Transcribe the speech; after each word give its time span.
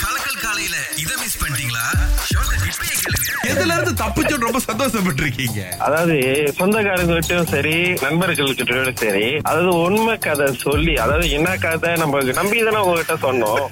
கலக்கல் 0.00 0.40
காலையில 0.42 0.76
இத 1.02 1.12
மிஸ் 1.20 1.38
பண்ணிட்டீங்களா? 1.40 1.84
ஷோக்க 2.28 2.52
இப்பயே 2.68 2.94
கேளுங்க. 3.02 3.24
எதுல 3.50 3.74
இருந்து 3.76 3.92
தப்பிச்சு 4.00 4.34
ரொம்ப 4.44 4.60
சந்தோஷப்பட்டிருக்கீங்க. 4.66 5.60
அதாவது 5.86 6.16
சொந்தக்காரங்ககிட்டயும் 6.58 7.48
சரி 7.52 7.74
நண்பர்கள்கிட்டயும் 8.04 8.98
சரி 9.02 9.26
அதாவது 9.48 9.72
உண்மை 9.84 10.14
கதை 10.26 10.46
சொல்லி 10.64 10.94
அதாவது 11.04 11.26
என்ன 11.38 11.56
கதை 11.64 11.90
நம்ம 12.02 12.20
நம்பி 12.40 12.62
தானே 12.68 12.82
உங்ககிட்ட 12.84 13.16
சொன்னோம். 13.26 13.62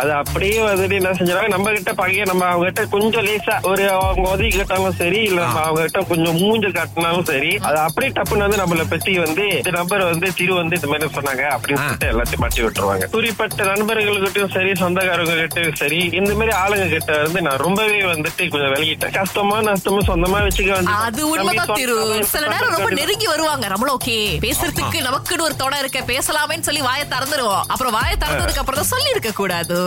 அது 0.00 0.12
அப்படியே 0.20 0.58
வந்துட்டு 0.68 0.98
என்ன 1.00 1.12
செஞ்சாங்க 1.20 1.52
நம்ம 1.54 1.72
கிட்ட 1.78 1.94
பகைய 2.00 2.24
நம்ம 2.32 2.46
அவங்க 2.52 2.68
கிட்ட 2.70 2.84
கொஞ்சம் 2.94 3.26
லேசா 3.28 3.56
ஒரு 3.70 3.84
அவங்க 3.96 4.26
உதவி 4.34 4.50
கேட்டாலும் 4.56 4.98
சரி 5.02 5.20
இல்ல 5.30 5.40
நம்ம 5.46 5.62
அவங்க 5.66 5.82
கிட்ட 5.88 6.02
கொஞ்சம் 6.12 6.38
மூஞ்சல் 6.42 6.76
காட்டினாலும் 6.78 7.28
சரி 7.32 7.52
அது 7.70 7.78
அப்படியே 7.86 8.12
டப்புன்னு 8.18 8.46
வந்து 8.46 8.62
நம்மள 8.62 8.86
பத்தி 8.94 9.14
வந்து 9.26 9.46
இந்த 9.60 9.72
நம்பர் 9.78 10.08
வந்து 10.12 10.28
திரு 10.40 10.54
வந்து 10.62 10.78
இந்த 10.80 10.90
மாதிரி 10.92 11.14
சொன்னாங்க 11.18 11.44
அப்படின்னு 11.56 11.82
சொல்லிட்டு 11.84 12.12
எல்லாத்தையும் 12.14 12.44
மாட்டி 12.46 12.64
விட்டுருவாங்க. 12.66 13.04
குறிப்பிட்ட 13.16 13.57
நண்பர்கள்கிட்டயும் 13.64 14.52
சரி 14.52 14.72
சொந்தக்காரங்க 14.74 15.34
கிட்டயும் 15.34 15.76
சரி 15.76 15.98
இந்த 16.12 16.34
மாதிரி 16.34 16.52
ஆளுங்க 16.56 16.88
கிட்ட 16.88 17.18
வந்து 17.22 17.42
நான் 17.42 17.56
ரொம்பவே 17.56 18.00
வந்துட்டு 18.02 18.50
கொஞ்சம் 18.50 18.72
விலகிட்டேன். 18.74 19.12
கஷ்டமா 19.12 19.60
நஷ்டமா 19.60 20.00
சொந்தமா 20.10 20.38
வச்சுக்க 20.46 20.72
வந்து 20.72 20.92
அது 21.06 21.28
உண்மைதான் 21.28 21.72
திரு. 21.72 21.96
சில 22.24 22.46
நேரம் 22.46 22.74
ரொம்ப 22.76 22.90
நெருங்கி 22.90 23.26
வருவாங்க 23.26 23.66
நம்மளும் 23.66 23.98
ஓகே 23.98 24.16
பேசுறதுக்கு 24.46 24.98
நமக்குன்னு 25.08 25.42
ஒரு 25.42 25.56
தொடை 25.56 25.78
இருக்க. 25.78 26.00
பேசலாமேன்னு 26.12 26.60
சொல்லி 26.60 26.80
வாயை 26.80 27.06
திறந்துருவோம். 27.06 27.64
அப்புறம் 27.66 27.92
வாயை 27.92 28.16
திறந்ததுக்கு 28.16 28.62
அப்புறம் 28.62 28.80
தான் 28.80 28.92
சொல்லி 28.94 29.10
இருக்க 29.10 29.32
கூடாது. 29.32 29.78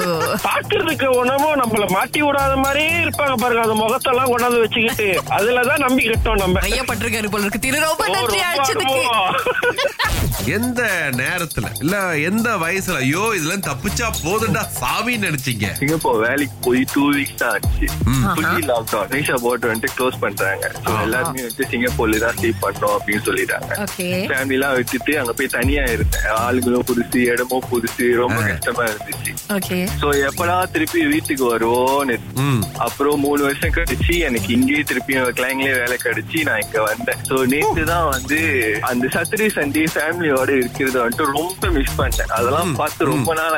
பாக்குறதுக்கு 0.47 1.05
உணவும் 1.21 1.55
நம்மள 1.55 1.89
மாட்டி 1.89 2.21
விடாத 2.21 2.55
மாதிரியே 2.55 2.93
இருப்பாங்க 3.03 3.35
பாருங்க. 3.35 3.61
அந்த 3.61 3.77
முகத்தெல்லாம் 3.83 4.31
கொண்டாந்து 4.31 4.59
வச்சுக்கிட்டு 4.59 5.07
அதுலதான் 5.29 5.83
நம்பி 5.87 6.03
கிட்டோம் 6.09 6.35
நம்ம. 6.35 6.59
ஐயப்பட்டிருக்காரு 6.69 7.29
போல 7.29 7.41
இருக்கு. 7.41 7.59
திரு 7.59 7.79
ரொம்ப 7.79 8.07
நன்றி 8.07 8.39
அழைச்சதுக்கு. 8.49 8.99
எந்த 10.57 10.81
நேரத்துல 11.17 11.65
இல்ல 11.79 11.95
எந்த 12.19 12.57
வயசுல 12.57 12.95
ஐயோ 12.95 13.33
இதுல 13.35 13.53
இருந்து 13.61 13.69
தப்பிச்சா 13.69 14.07
போதுண்டா 14.25 14.61
சாமின்னு 14.79 15.27
நினைச்சீங்க. 15.29 15.65
சிங்கப்பூர் 15.79 16.19
வேலைக்கு 16.25 16.55
போய் 16.67 16.81
டூ 16.93 17.03
வீக்ஸ் 17.15 17.37
தான் 17.41 17.53
ஆச்சு. 17.55 17.87
ஃபுல்லி 18.35 18.61
லாக்டவுன் 18.69 19.09
ரீஷா 19.13 19.35
போர்ட் 19.43 19.67
வந்துட்டு 19.69 19.93
க்ளோஸ் 19.97 20.17
பண்றாங்க. 20.23 20.63
So, 20.85 20.93
எல்லாருமே 21.05 21.41
வந்து 21.47 21.65
சிங்கப்பூர்ல 21.71 22.19
தான் 22.23 22.35
ஸ்டே 22.37 22.51
பண்றோம் 22.63 22.95
அப்படின்னு 22.97 23.23
சொல்லிட்டாங்க. 23.27 23.71
ஃபேமிலி 24.31 24.57
எல்லாம் 24.57 24.75
விட்டுட்டு 24.77 25.13
அங்க 25.21 25.33
போய் 25.39 25.53
தனியா 25.57 25.83
இருந்தேன். 25.95 26.27
ஆளுங்களும் 26.45 26.85
புதுசு 26.89 27.19
இடமும் 27.33 27.67
புதுசு 27.71 28.07
ரொம்ப 28.23 28.39
கஷ்டமா 28.49 28.85
இருந்துச்சு. 28.91 29.31
சோ 30.01 30.09
எப்படா 30.29 30.57
திருப்பி 30.75 31.01
வீட்டுக்கு 31.13 31.45
வருவோம்னு. 31.53 32.17
அப்புறம் 32.87 33.23
மூணு 33.25 33.41
வருஷம் 33.47 33.75
கழிச்சு 33.77 34.15
எனக்கு 34.29 34.49
இங்கேயே 34.57 34.83
திருப்பி 34.91 35.19
கிளைங்லயே 35.39 35.75
வேலை 35.81 35.97
கிடைச்சு 36.05 36.39
நான் 36.49 36.61
இங்க 36.65 36.79
வந்தேன். 36.89 37.21
சோ 37.29 37.35
நேத்து 37.53 37.83
தான் 37.93 38.07
வந்து 38.15 38.39
அந்த 38.91 39.05
சாட்டர்டே 39.15 39.49
சண்டே 39.57 39.85
ஃபேமிலியோட 39.95 40.49
இருக்கிறத 40.61 40.97
வந்துட்டு 41.03 41.27
ரொம்ப 41.39 41.69
மிஸ் 41.77 41.97
பண்ணேன். 42.01 42.33
அதெல்லாம் 42.39 42.73
பார்த்து 42.81 43.11
ரொம்ப 43.13 43.29
நாள் 43.39 43.50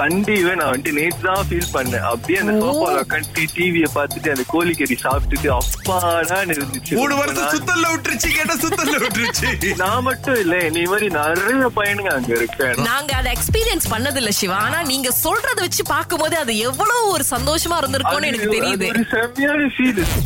சண்டேவே 0.00 0.52
நான் 0.60 0.70
வந்துட்டு 0.72 0.94
நேத்து 0.98 1.24
தான் 1.28 1.46
ஃபீல் 1.48 1.70
பண்ணேன். 1.76 2.04
அப்படியே 2.12 2.38
அந்த 2.42 2.54
சோஃபால 2.62 3.02
உட்காந்து 3.04 3.46
டிவியை 3.56 3.88
பார்த்துட்டு 3.96 4.32
அந்த 4.34 4.44
கோழிக்கறி 4.52 4.96
சாப்பிட்டுட்டு 5.04 5.48
அப்பாடான்னு 5.58 6.56
இருந்துச்சு 6.58 6.98
மூணு 7.00 7.14
வருஷம். 7.20 7.50
சுத்தல்ல 7.54 7.86
விட்டுருச்சு 7.92 8.30
கேட்ட 8.36 8.54
சுத்தல்ல 8.64 8.96
விட்டுருச்சு. 9.04 9.74
நான் 9.82 10.04
மட்டும் 10.08 10.38
இல்ல 10.44 10.56
நீ 10.76 10.82
மாதிரி 10.92 11.08
நிறைய 11.18 11.70
பையனுங்க 11.78 12.12
அங்க 12.18 12.32
இருக்கேன். 12.40 12.76
நாங்க 12.90 13.14
அதை 13.20 13.32
எக்ஸ்பீரியன்ஸ் 13.36 13.88
பண்ணது 13.94 14.20
இல்ல 14.22 14.32
சிவா. 14.40 14.58
ஆனா 14.68 14.80
நீங்க 14.92 15.08
சொல்றத 15.24 15.58
வச்சு 15.66 15.84
பாக்கும்போது 15.94 16.38
அது 16.42 16.52
எவ்வளவு 16.68 17.06
ஒரு 17.14 17.26
சந்தோஷமா 17.34 17.78
இருந்திருக்கும்னு 17.82 18.30
எனக்கு 18.32 18.54
தெரியுது. 18.56 18.88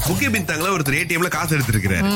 முக்கிய 0.08 0.28
பின்தாங்கள 0.36 0.70
ஒருத்தர் 0.76 1.00
ஏடிஎம்ல 1.02 1.32
காசு 1.36 1.58
எடுத்திருக்கிறாரு. 1.58 2.10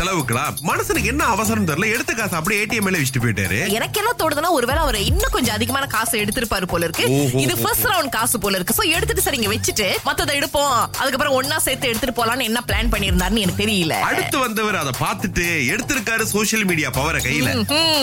செலவுக்கலாம் 0.00 0.54
மனசனுக்கு 0.70 1.12
என்ன 1.14 1.24
அவசரம் 1.34 1.68
தெரியல 1.70 1.92
எடுத்த 1.94 2.12
காசு 2.12 2.36
அப்படியே 2.38 2.60
ஏடிஎம் 2.64 2.86
வச்சுட்டு 2.88 3.24
போயிட்டாரு. 3.24 3.58
எனக்கு 3.78 4.00
என்ன 4.00 4.12
தோணுதுன்னா 4.20 4.50
ஒருவேளை 4.58 4.80
அவர் 4.84 4.98
இன்னும் 5.10 5.34
கொஞ்சம் 5.36 5.56
அதிகமான 5.58 5.87
காசு 5.94 6.14
எடுத்திருப்பாரு 6.24 6.66
போல 6.72 6.88
இருக்கு. 6.88 7.06
இது 7.44 7.54
ஃபர்ஸ்ட் 7.62 7.88
ரவுண்ட் 7.92 8.14
காசு 8.16 8.36
போல 8.44 8.56
இருக்கு. 8.58 8.76
சோ 8.78 8.84
எடுத்துட்டு 8.96 9.24
சரி 9.26 9.38
இங்க 9.40 9.50
வச்சுட்டு 9.54 9.88
மத்தத 10.08 10.36
எடுப்போம். 10.40 10.76
அதுக்கப்புறம் 11.00 11.36
ஒன்னா 11.38 11.58
சேர்த்து 11.66 11.90
எடுத்துட்டு 11.90 12.16
போலாம்னு 12.20 12.48
என்ன 12.50 12.62
பிளான் 12.70 12.92
பண்ணியிருந்தாருன்னு 12.94 13.44
எனக்கு 13.44 13.62
தெரியல. 13.64 13.96
அடுத்து 14.10 14.38
வந்தவர் 14.46 14.80
அதை 14.82 14.94
பார்த்துட்டு 15.04 15.46
எடுத்திருக்காரு 15.72 16.26
சோசியல் 16.34 16.66
மீடியா 16.70 16.90
பவரை 16.98 17.20
கையில. 17.26 17.50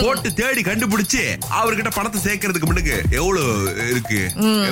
போட்டு 0.04 0.28
தேடி 0.40 0.64
கண்டுபிடிச்சு 0.70 1.22
அவர்கிட்ட 1.60 1.92
பணத்தை 1.98 2.20
சேர்க்கறதுக்கு 2.26 2.70
முன்னுக்கு 2.70 2.96
எவ்வளவு 3.20 3.52
இருக்கு? 3.92 4.20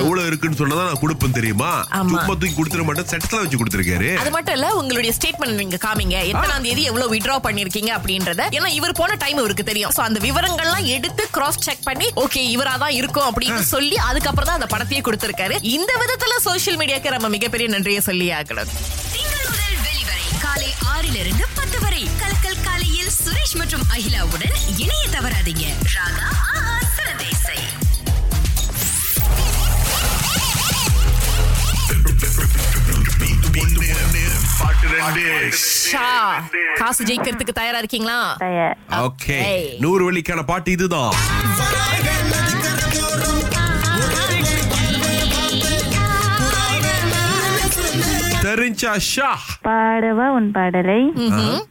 எவ்வளவு 0.01 0.27
இருக்குன்னு 0.29 0.59
சொன்னதான் 0.61 0.89
நான் 0.89 1.01
கொடுப்பேன் 1.03 1.37
தெரியுமா. 1.39 1.71
சும்மா 2.11 2.35
தூக்கி 2.41 2.55
கொடுத்துட 2.59 2.83
மாட்டேன். 2.87 3.09
செட்ஸ்லாம் 3.13 3.43
வச்சு 3.45 3.59
கொடுத்துருக்காரு. 3.61 4.09
அது 4.21 4.31
மட்டும் 4.35 4.55
இல்ல 4.57 4.67
உங்களுடைய 4.81 5.11
ஸ்டேட்மெண்ட் 5.17 5.59
நீங்க 5.61 5.79
காமிங்க. 5.87 6.17
எத்தனாம் 6.31 6.65
தேதி 6.67 6.83
எவ்வளவு 6.91 7.13
வித்ரா 7.15 7.37
பண்ணிருக்கீங்க 7.47 7.91
அப்படின்றத. 7.97 8.41
ஏன்னா 8.57 8.69
இவர் 8.79 8.97
போன 8.99 9.15
டைம் 9.23 9.39
இவருக்கு 9.41 9.65
தெரியும். 9.71 9.93
சோ 9.97 10.01
அந்த 10.07 10.19
விவரங்கள்லாம் 10.27 10.87
எடுத்து 10.95 11.23
கிராஸ் 11.35 11.61
செக் 11.67 11.85
பண்ணி 11.89 12.07
ஓகே 12.23 12.41
இவரா 12.55 12.73
தான் 12.83 12.95
இருக்கும் 13.05 13.27
அப்படின்னு 13.29 13.63
சொல்லி 13.73 13.97
அதுக்கப்புறம் 14.09 14.49
தான் 14.49 14.59
அந்த 14.59 14.69
படத்தையே 14.73 15.01
கொடுத்திருக்காரு. 15.07 15.57
இந்த 15.75 15.91
விதத்துல 16.03 16.35
சோஷியல் 16.47 16.79
மீடியாக்கு 16.81 17.15
நம்ம 17.15 17.29
மிகப்பெரிய 17.37 17.69
நன்றியை 17.75 18.01
சொல்லி 18.09 18.27
ஆகணும். 18.39 18.71
காலை 20.45 20.69
ஆறிலிருந்து 20.93 21.45
பத்து 21.59 21.77
வரை. 21.85 22.01
கலக்கல் 22.21 22.63
காலையில் 22.67 23.13
சுரேஷ் 23.23 23.55
மற்றும் 23.61 23.85
அகிலாவுடன் 23.95 24.57
இணைய 24.83 25.03
தவறாதீங்க. 25.17 25.65
ராகா 25.95 26.29
காசு 36.79 37.01
ஜெயிக்கிறதுக்கு 37.07 37.53
தயாரா 37.59 37.79
இருக்கீங்களா? 37.81 38.17
ஓகே. 39.07 39.37
நூறு 39.83 40.01
வெள்ளிக்கான 40.07 40.41
பாட்டு 40.49 40.71
இதுதான். 40.77 41.15
தெரிஞ்சா 48.45 48.91
ஷா. 49.11 49.29
பாடவா 49.67 50.25
உன் 50.37 50.49
பாடலை? 50.55 50.97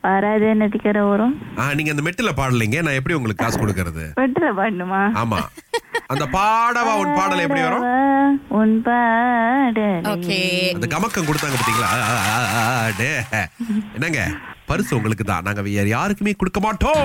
பாராத 0.04 0.54
நதிக்கிற 0.62 0.98
ஓரம் 1.10 1.34
நீங்க 1.78 1.92
அந்த 1.94 2.04
மெட்டில 2.06 2.30
பாடலைங்க. 2.38 2.78
நான் 2.86 2.98
எப்படி 2.98 3.16
உங்களுக்கு 3.18 3.42
காசு 3.42 3.58
கொடுக்கறது? 3.62 4.04
வெட்டுற 4.20 4.48
பாடணுமா? 4.58 5.02
ஆமா. 5.22 5.38
அந்த 6.12 6.24
பாடவா 6.36 6.92
உன் 7.02 7.14
பாடல் 7.18 7.44
எப்படி 7.44 7.62
வரும்? 7.66 7.86
உன் 8.60 8.74
பாடலை. 8.88 9.88
ஓகே. 10.14 10.40
அந்த 10.76 10.88
கமக்கம் 10.94 11.28
கொடுத்தாங்க 11.30 11.58
பாத்தீங்களா. 11.60 11.90
என்னங்க? 13.98 14.22
பரிசு 14.70 14.96
உங்களுக்கு 14.98 15.26
தான் 15.32 15.46
நாங்க 15.48 15.64
வேற 15.70 15.86
யாருக்குமே 15.96 16.34
கொடுக்க 16.42 16.60
மாட்டோம். 16.66 17.02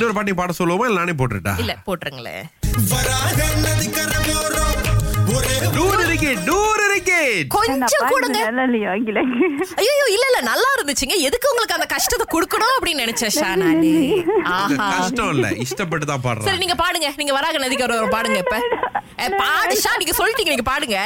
இன்னொரு 0.00 0.16
பாட்டி 0.16 0.32
பாட 0.34 0.52
சொல்லுவோமா 0.58 0.84
இல்ல 0.86 1.00
நானே 1.00 1.14
போட்டுட்டா? 1.14 1.52
இல்ல 1.58 1.72
போட்டுருங்களேன் 1.86 2.44
இருக்கே 6.04 6.30
இருக்கே 6.86 7.18
கொஞ்சம் 7.50 8.06
கொடுங்க. 8.12 8.38
நல்லா 8.46 8.62
இல்லையா 8.68 8.88
ஆங்கிலம் 8.92 9.30
ஐயோ 9.80 10.06
இல்ல 10.14 10.24
இல்ல 10.30 10.40
நல்லா 10.48 10.68
இருந்துச்சுங்க. 10.76 11.16
எதுக்கு 11.28 11.50
உங்களுக்கு 11.50 11.76
அந்த 11.76 11.88
கஷ்டத்தை 11.92 12.26
கொடுக்கணும் 12.32 12.74
அப்படின்னு 12.76 13.02
நினைச்சேன் 13.04 13.34
ஷா 13.36 13.50
நானு. 13.54 13.92
ஆஹா. 14.54 14.88
கஷ்டம் 14.94 15.30
இல்ல. 15.34 15.48
இஷ்டப்பட்டு 15.64 16.06
தான் 16.06 16.20
சரி 16.20 16.26
பாடுறேன் 16.28 16.62
நீங்க 16.64 16.76
பாடுங்க. 16.82 17.10
நீங்க 17.18 17.34
வராக 17.38 17.62
நதிக்கு 17.64 17.86
ஒரு 17.98 18.10
பாடுங்க 18.16 18.38
இப்ப. 18.44 18.58
நீங்க 20.00 20.14
சொல்லிட்டீங்க 20.18 20.52
நீங்க 20.54 20.68
பாடுங்க. 20.70 20.98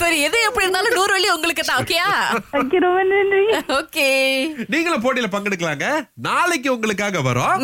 சரி 0.00 0.16
எது 0.26 0.38
எப்படி 0.48 0.64
இருந்தாலும் 0.66 0.96
நூறு 0.98 1.12
வழி 1.16 1.28
உங்களுக்கு 1.36 1.62
தான் 1.62 1.80
ஓகேயா 1.82 2.08
ஓகே 2.60 2.78
ரொம்ப 2.84 3.02
நன்றி. 3.12 3.42
ஓகே 3.78 4.06
நீங்களும் 4.72 5.04
போட்டியில 5.04 5.30
பங்கெடுக்கலாங்க. 5.34 5.86
நாளைக்கு 6.28 6.68
உங்களுக்காக 6.76 7.22
வரோம். 7.28 7.56